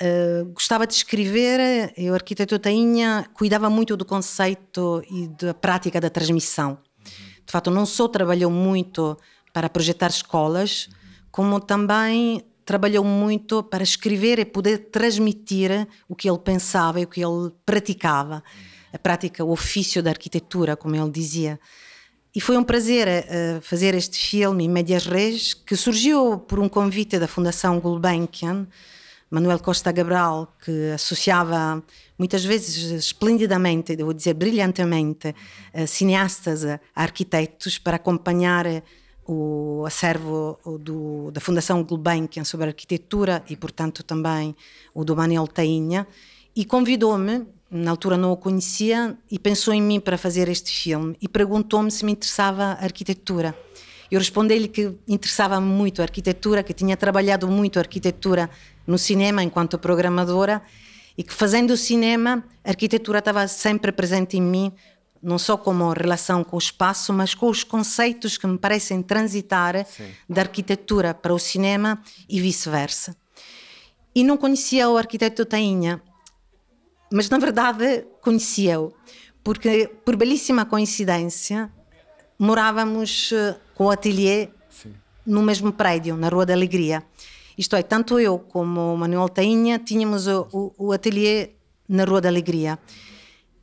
[0.00, 6.00] Uh, gostava de escrever e o arquiteto Tainha cuidava muito do conceito e da prática
[6.00, 6.78] da transmissão.
[7.44, 9.18] De fato, não só trabalhou muito
[9.52, 10.88] para projetar escolas,
[11.32, 17.08] como também trabalhou muito para escrever e poder transmitir o que ele pensava e o
[17.08, 18.44] que ele praticava.
[18.92, 21.58] A prática, o ofício da arquitetura, como ele dizia.
[22.34, 27.18] E foi um prazer uh, fazer este filme Médias Res, que surgiu por um convite
[27.18, 28.66] da Fundação Gulbenkian,
[29.30, 31.82] Manuel Costa Cabral, que associava
[32.18, 35.34] muitas vezes esplendidamente, devo dizer brilhantemente,
[35.74, 38.66] uh, cineastas a arquitetos para acompanhar
[39.26, 44.54] o acervo do, da Fundação Gulbenkian sobre arquitetura e, portanto, também
[44.92, 46.06] o do Manuel Tainha,
[46.54, 51.16] e convidou-me na altura não o conhecia e pensou em mim para fazer este filme
[51.20, 53.54] e perguntou-me se me interessava a arquitetura.
[54.10, 58.48] Eu respondi-lhe que interessava-me muito a arquitetura, que tinha trabalhado muito a arquitetura
[58.86, 60.62] no cinema enquanto programadora
[61.16, 64.72] e que fazendo cinema a arquitetura estava sempre presente em mim,
[65.22, 69.84] não só como relação com o espaço, mas com os conceitos que me parecem transitar
[69.84, 70.08] Sim.
[70.28, 73.14] da arquitetura para o cinema e vice-versa.
[74.14, 76.00] E não conhecia o arquiteto Tainha,
[77.10, 78.92] mas na verdade conhecia-o,
[79.42, 81.70] porque por belíssima coincidência
[82.38, 84.94] morávamos eh, com o ateliê Sim.
[85.26, 87.02] no mesmo prédio, na Rua da Alegria.
[87.56, 91.50] Isto é, tanto eu como o Manuel Tainha tínhamos o, o, o ateliê
[91.88, 92.78] na Rua da Alegria.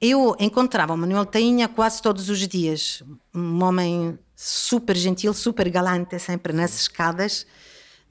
[0.01, 3.01] Eu encontrava o Manuel Tainha quase todos os dias,
[3.33, 7.47] um homem super gentil, super galante, sempre nas escadas.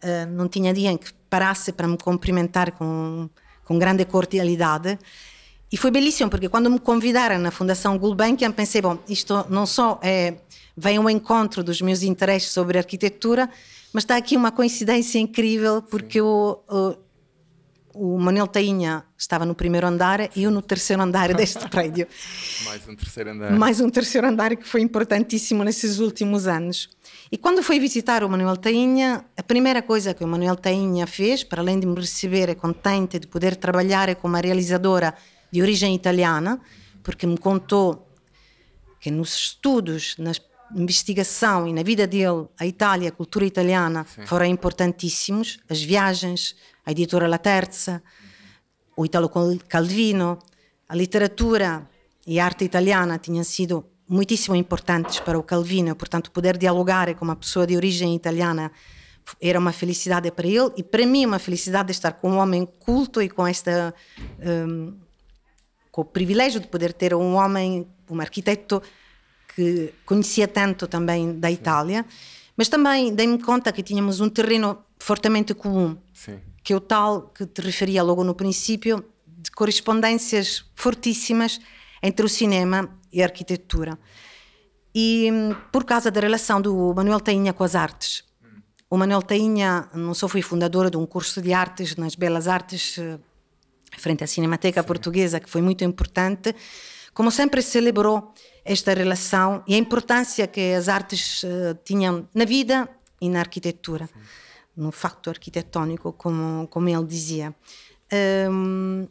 [0.03, 3.29] Uh, não tinha dia em que parasse para me cumprimentar com
[3.65, 4.99] com grande cordialidade.
[5.73, 9.99] E foi belíssimo, porque quando me convidaram na Fundação Gulbenkian, pensei, bom, isto não só
[10.03, 10.35] é,
[10.77, 13.51] vem ao encontro dos meus interesses sobre arquitetura,
[13.93, 16.95] mas está aqui uma coincidência incrível, porque o, o,
[17.95, 22.07] o Manuel Tainha estava no primeiro andar e eu no terceiro andar deste prédio.
[22.65, 23.51] Mais um terceiro andar.
[23.53, 26.91] Mais um terceiro andar que foi importantíssimo nesses últimos anos.
[27.35, 31.43] E quando fui visitar o Manuel Tainha, a primeira coisa que o Manuel Tainha fez,
[31.43, 35.13] para além de me receber contente de poder trabalhar com uma realizadora
[35.51, 36.61] de origem italiana,
[37.03, 38.09] porque me contou
[39.01, 40.31] que nos estudos, na
[40.77, 44.27] investigação e na vida dele, a Itália, a cultura italiana Sim.
[44.27, 46.55] foram importantíssimos, as viagens,
[46.87, 48.01] a editora La Terza,
[48.97, 49.29] o Italo
[49.69, 50.39] Calvino,
[50.89, 51.91] a literatura
[52.25, 57.25] e a arte italiana tinham sido muitíssimo importantes para o Calvino, portanto, poder dialogar com
[57.25, 58.71] uma pessoa de origem italiana
[59.41, 63.23] era uma felicidade para ele e para mim uma felicidade estar com um homem culto
[63.23, 63.95] e com esta
[64.69, 64.95] um,
[65.91, 68.83] com o privilégio de poder ter um homem, um arquiteto
[69.55, 72.05] que conhecia tanto também da Itália,
[72.55, 75.97] mas também dei-me conta que tínhamos um terreno fortemente comum.
[76.13, 81.61] Sim que é o tal que te referia logo no princípio, de correspondências fortíssimas
[82.03, 83.99] entre o cinema e arquitetura.
[84.95, 85.31] E
[85.73, 88.25] por causa da relação do Manuel Tainha com as artes.
[88.91, 92.99] O Manuel Tainha não só foi fundador de um curso de artes nas Belas Artes,
[92.99, 93.19] eh,
[93.99, 94.87] frente à Cinemateca Sim.
[94.87, 96.55] Portuguesa, que foi muito importante,
[97.15, 98.35] como sempre celebrou
[98.65, 102.89] esta relação e a importância que as artes uh, tinham na vida
[103.21, 104.07] e na arquitetura.
[104.07, 104.21] Sim
[104.77, 107.55] no facto arquitetônico, como, como ele dizia.
[108.51, 109.07] Um,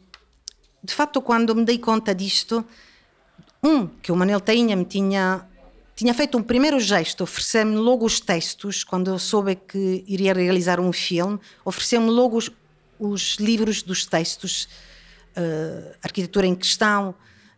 [0.82, 2.64] de fato, quando me dei conta disto,
[3.64, 5.46] um, que o Manel Tainha me tinha,
[5.96, 10.78] tinha feito um primeiro gesto, ofereceu-me logo os textos, quando eu soube que iria realizar
[10.78, 12.50] um filme, ofereceu-me logo os,
[12.98, 14.68] os, livros dos textos,
[15.36, 17.14] uh, arquitetura em questão,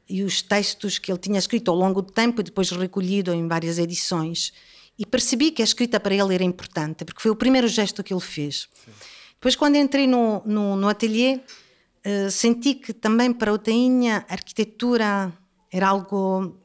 [0.08, 3.48] e os textos que ele tinha escrito ao longo do tempo e depois recolhido em
[3.48, 4.52] várias edições.
[4.96, 8.14] E percebi que a escrita para ele era importante, porque foi o primeiro gesto que
[8.14, 8.68] ele fez.
[8.84, 8.92] Sim.
[9.34, 14.32] Depois, quando entrei no, no, no ateliê, uh, senti que também para o Tainha a
[14.32, 15.32] arquitetura
[15.76, 16.56] era algo.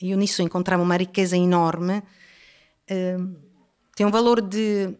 [0.00, 2.02] Eu nisso encontrava uma riqueza enorme.
[2.90, 3.36] Uh,
[3.94, 4.96] tem um valor de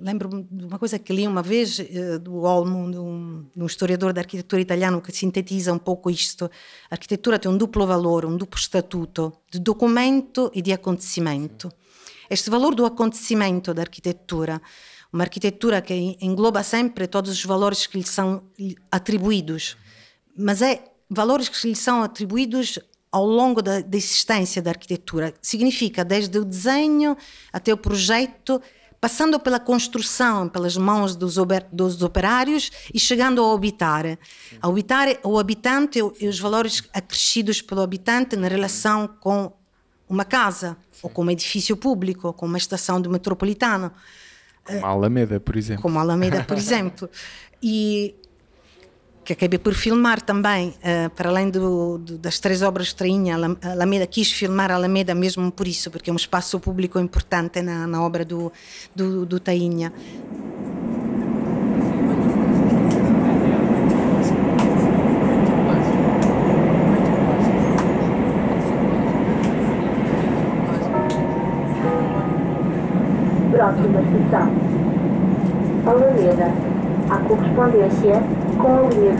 [0.00, 3.66] lembro-me de uma coisa que li uma vez uh, do Olmo, de um, de um,
[3.66, 6.44] historiador da arquitetura italiano que sintetiza um pouco isto.
[6.90, 11.70] A arquitetura tem um duplo valor, um duplo estatuto de documento e de acontecimento.
[12.30, 14.60] Este valor do acontecimento da arquitetura,
[15.12, 18.42] uma arquitetura que engloba sempre todos os valores que lhe são
[18.90, 19.76] atribuídos,
[20.36, 22.78] mas é valores que lhe são atribuídos
[23.10, 25.32] ao longo da, da existência da arquitetura.
[25.40, 27.16] Significa desde o desenho
[27.52, 28.60] até o projeto
[29.00, 31.36] passando pela construção, pelas mãos dos,
[31.72, 34.18] dos operários e chegando ao habitar.
[34.60, 39.52] Ao habitar, o habitante e os valores acrescidos pelo habitante na relação com
[40.08, 41.00] uma casa, Sim.
[41.04, 43.92] ou com um edifício público, ou com uma estação de metropolitano.
[44.64, 45.82] Como a Alameda, por exemplo.
[45.82, 47.08] Como a Alameda, por exemplo.
[47.62, 48.14] E
[49.28, 53.36] que acabei por filmar também, uh, para além do, do, das três obras de Trainha,
[53.62, 57.86] Alameda, quis filmar a Alameda mesmo por isso, porque é um espaço público importante na,
[57.86, 58.50] na obra do,
[58.96, 59.92] do, do Tainha.
[73.52, 74.52] Próxima estação.
[75.86, 76.77] Alameda.
[77.10, 78.22] A correspondência
[78.58, 79.14] com a linha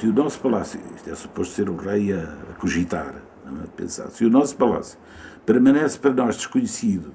[0.00, 4.24] se o nosso palácio, isto é suposto ser o rei a, cogitar, a pensar, se
[4.24, 4.98] o nosso palácio
[5.44, 7.14] permanece para nós desconhecido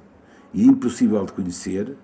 [0.53, 1.97] e impossível de conhecer,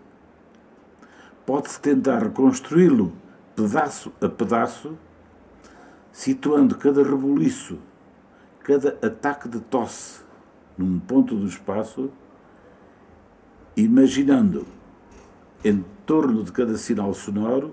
[1.45, 3.13] pode-se tentar reconstruí-lo
[3.55, 4.97] pedaço a pedaço,
[6.11, 7.77] situando cada rebuliço,
[8.63, 10.21] cada ataque de tosse
[10.75, 12.09] num ponto do espaço,
[13.77, 14.65] imaginando
[15.63, 17.71] em torno de cada sinal sonoro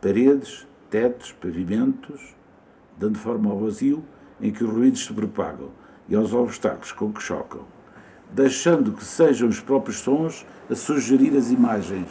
[0.00, 2.34] paredes, tetos, pavimentos,
[2.96, 4.04] dando forma ao vazio
[4.40, 5.70] em que os ruídos se propagam
[6.08, 7.64] e aos obstáculos com que chocam,
[8.32, 12.08] deixando que sejam os próprios sons a sugerir as imagens.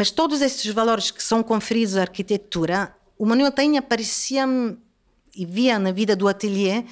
[0.00, 4.46] Mas todos esses valores que são conferidos à arquitetura, o Manuel Tainha parecia
[5.36, 6.86] e via na vida do ateliê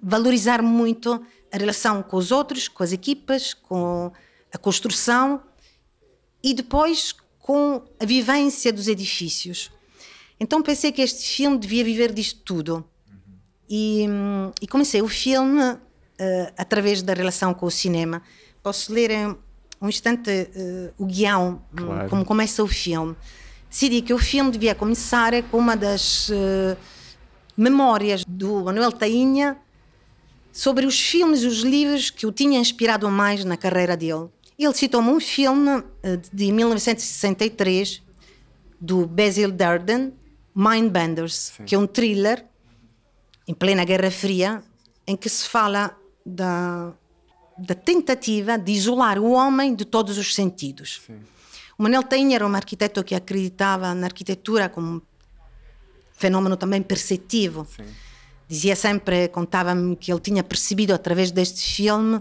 [0.00, 4.12] valorizar muito a relação com os outros, com as equipas, com
[4.52, 5.42] a construção
[6.40, 9.68] e depois com a vivência dos edifícios.
[10.38, 12.88] Então pensei que este filme devia viver disto tudo.
[13.68, 14.06] E,
[14.62, 15.80] e comecei o filme uh,
[16.56, 18.22] através da relação com o cinema.
[18.62, 19.10] Posso ler
[19.80, 22.10] um instante uh, o guião, claro.
[22.10, 23.16] como começa o filme.
[23.68, 26.76] Decidi que o filme devia começar com uma das uh,
[27.56, 29.56] memórias do Manuel Tainha
[30.52, 34.28] sobre os filmes e os livros que o tinham inspirado mais na carreira dele.
[34.58, 35.84] Ele citou-me um filme uh,
[36.32, 38.02] de 1963
[38.78, 40.12] do Basil Darden,
[40.54, 41.64] Mindbenders, Sim.
[41.64, 42.44] que é um thriller
[43.46, 44.62] em plena Guerra Fria,
[45.06, 46.92] em que se fala da
[47.60, 51.02] da tentativa de isolar o homem de todos os sentidos.
[51.06, 51.18] Sim.
[51.78, 55.02] O Manel Tainha era um arquiteto que acreditava na arquitetura como um
[56.12, 57.66] fenômeno também perceptivo.
[57.76, 57.84] Sim.
[58.48, 62.18] Dizia sempre, contava-me que ele tinha percebido através deste filme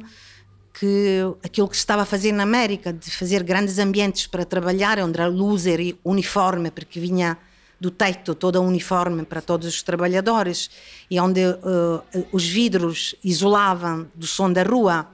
[0.80, 5.00] que aquilo que se estava a fazer na América, de fazer grandes ambientes para trabalhar,
[5.00, 7.38] onde a luz era uniforme, porque vinha
[7.80, 10.70] do teto toda uniforme para todos os trabalhadores,
[11.10, 15.08] e onde uh, os vidros isolavam do som da rua,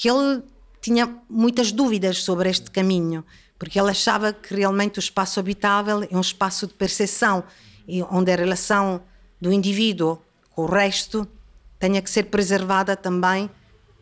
[0.00, 0.42] que ele
[0.80, 3.22] tinha muitas dúvidas sobre este caminho,
[3.58, 7.44] porque ele achava que realmente o espaço habitável é um espaço de percepção,
[8.10, 9.02] onde a relação
[9.38, 10.18] do indivíduo
[10.52, 11.28] com o resto
[11.78, 13.50] tenha que ser preservada também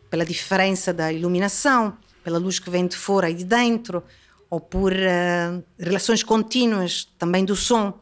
[0.09, 4.01] pela diferença da iluminação, pela luz que vem de fora e de dentro,
[4.49, 7.99] ou por uh, relações contínuas também do som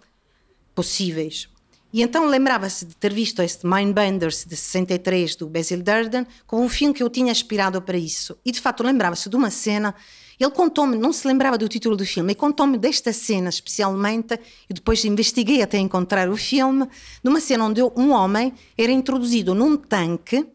[0.75, 1.49] possíveis.
[1.97, 6.69] E então lembrava-se de ter visto este Mindbenders de 63 do Basil Durden como um
[6.69, 8.37] filme que eu tinha inspirado para isso.
[8.45, 9.95] E de fato lembrava-se de uma cena.
[10.39, 14.39] Ele contou-me, não se lembrava do título do filme, e contou-me desta cena especialmente.
[14.69, 16.87] E depois investiguei até encontrar o filme.
[17.23, 20.45] Numa cena onde um homem era introduzido num tanque,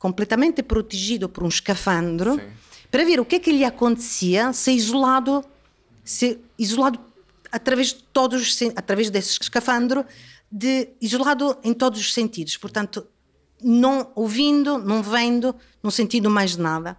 [0.00, 2.40] completamente protegido por um escafandro, Sim.
[2.90, 5.44] para ver o que é que lhe acontecia se isolado,
[6.02, 6.98] se isolado
[7.52, 10.04] através de todos, através desse escafandro
[10.52, 13.06] de isolado em todos os sentidos, portanto,
[13.62, 16.98] não ouvindo, não vendo, não sentindo mais nada.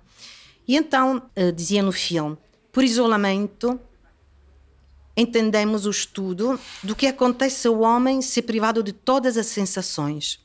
[0.68, 2.36] E então, uh, dizia no filme,
[2.72, 3.80] por isolamento,
[5.16, 10.39] entendemos o estudo do que acontece ao homem se privado de todas as sensações.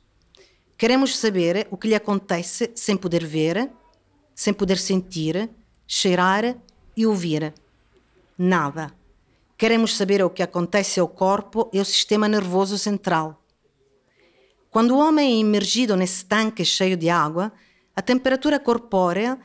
[0.76, 3.70] Queremos saber o que lhe acontece sem poder ver,
[4.34, 5.48] sem poder sentir,
[5.86, 6.56] cheirar
[6.96, 7.54] e ouvir.
[8.36, 8.97] Nada.
[9.58, 13.42] Queremos saber o que acontece ao corpo e ao sistema nervoso central.
[14.70, 17.52] Quando o homem é imergido nesse tanque cheio de água,
[17.96, 19.36] a temperatura corpórea,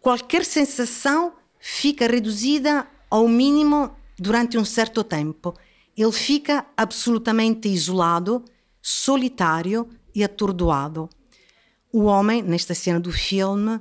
[0.00, 5.52] qualquer sensação fica reduzida ao mínimo durante um certo tempo.
[5.96, 8.44] Ele fica absolutamente isolado,
[8.80, 11.10] solitário e atordoado.
[11.92, 13.80] O homem, nesta cena do filme,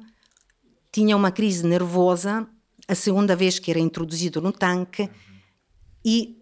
[0.91, 2.47] tinha uma crise nervosa,
[2.88, 5.07] a segunda vez que era introduzido no tanque
[6.04, 6.41] e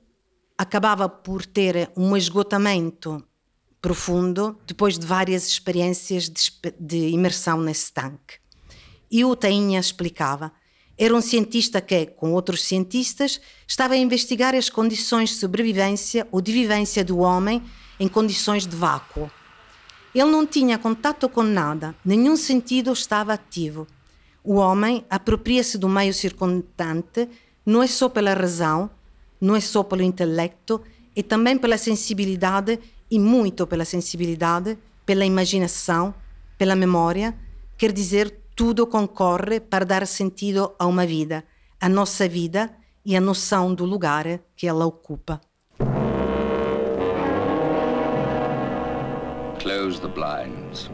[0.57, 3.23] acabava por ter um esgotamento
[3.81, 8.39] profundo depois de várias experiências de, de imersão nesse tanque.
[9.09, 10.51] E o Tainha explicava.
[10.97, 16.41] Era um cientista que, com outros cientistas, estava a investigar as condições de sobrevivência ou
[16.41, 17.63] de vivência do homem
[17.99, 19.31] em condições de vácuo.
[20.13, 23.87] Ele não tinha contato com nada, nenhum sentido estava ativo.
[24.43, 27.29] O homem apropria-se do meio circundante
[27.65, 28.89] não é só pela razão,
[29.39, 30.81] não é só pelo intelecto,
[31.15, 32.79] e também pela sensibilidade,
[33.09, 36.13] e muito pela sensibilidade, pela imaginação,
[36.57, 37.35] pela memória,
[37.77, 41.43] quer dizer, tudo concorre para dar sentido a uma vida,
[41.79, 42.69] a nossa vida
[43.05, 44.25] e a noção do lugar
[44.55, 45.39] que ela ocupa.
[49.59, 50.89] Close the blinds.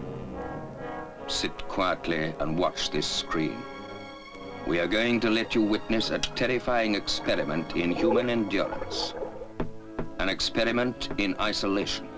[1.28, 3.75] Sit quietly and watch this screen.
[4.68, 9.14] We are going to let you witness a terrifying experiment in human endurance.
[10.18, 12.10] An experiment in isolation.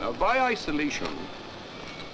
[0.00, 1.06] Now, by isolation,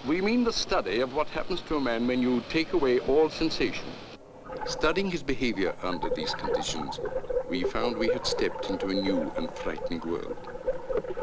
[0.07, 3.31] we mean the study of what happens to a man when you take away all
[3.31, 3.87] sensation.
[4.67, 7.01] Studying his behavior under these conditions,
[7.49, 10.37] we found we had stepped into a new and frightening world.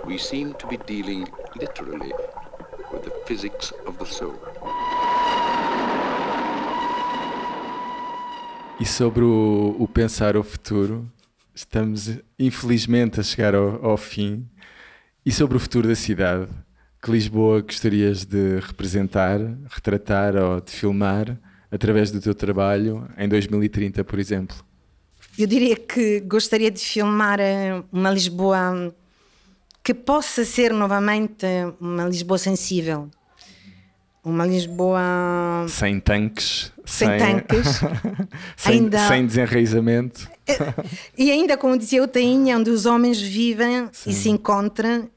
[0.03, 2.13] We seemed to be dealing literally
[2.91, 4.39] with the physics of the soul.
[8.77, 11.09] E sobre o, o pensar o futuro,
[11.53, 14.45] estamos infelizmente a chegar ao, ao fim.
[15.25, 16.49] E sobre o futuro da cidade,
[17.01, 21.39] que Lisboa gostarias de representar, retratar ou de filmar
[21.71, 24.57] através do teu trabalho em 2030, por exemplo?
[25.39, 28.93] Eu diria que gostaria de filmar eh, uma Lisboa
[29.81, 31.45] que possa ser novamente
[31.79, 33.09] uma Lisboa sensível.
[34.25, 35.65] Uma Lisboa.
[35.69, 36.73] Sem tanques.
[36.83, 37.79] Sem, sem tanques.
[38.57, 39.07] sem, ainda...
[39.07, 40.27] sem desenraizamento.
[41.15, 44.09] e ainda, como dizia o Tainha, onde os homens vivem Sim.
[44.09, 45.07] e se encontram,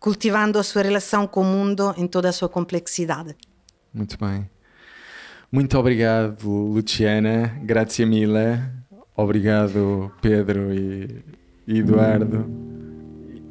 [0.00, 3.36] cultivando a sua relação com o mundo em toda a sua complexidade.
[3.94, 4.50] Muito bem.
[5.52, 7.56] Muito obrigado, Luciana.
[7.62, 8.60] Grazie mille.
[9.14, 11.22] Obrigado, Pedro e
[11.68, 12.46] Eduardo.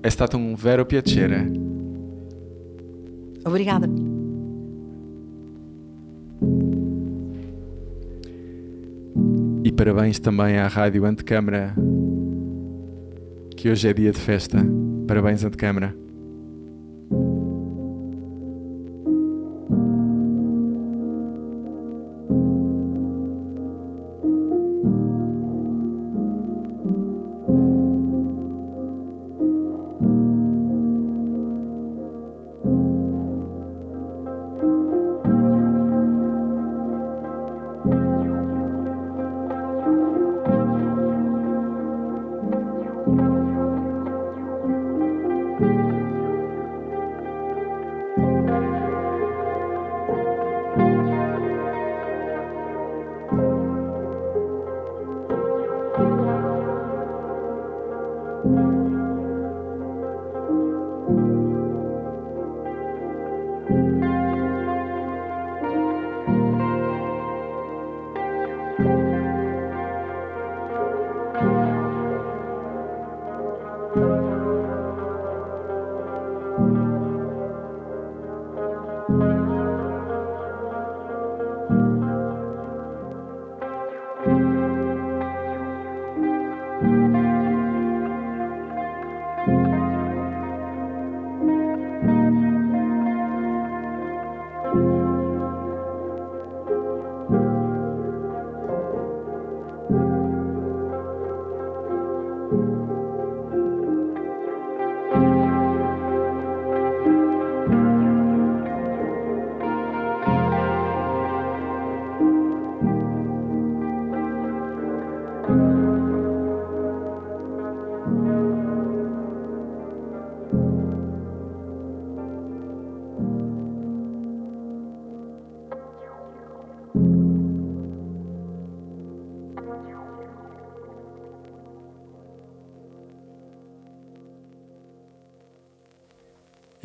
[0.01, 1.51] È stato un vero piacere.
[3.45, 4.18] Obrigada.
[9.69, 11.75] E parabéns também à Rádio Antecâmara,
[13.55, 14.57] que hoje é dia de festa.
[15.07, 15.95] Parabéns, Antecâmara.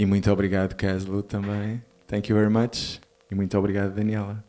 [0.04, 1.82] E muito obrigado, Caslo, também.
[2.06, 3.00] Thank you very much.
[3.30, 4.44] E muito obrigado, Daniela.